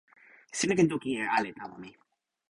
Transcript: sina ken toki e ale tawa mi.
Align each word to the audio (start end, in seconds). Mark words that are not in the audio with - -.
sina 0.57 0.77
ken 0.77 0.89
toki 0.91 1.09
e 1.21 1.23
ale 1.35 1.51
tawa 1.57 1.75
mi. 1.83 1.91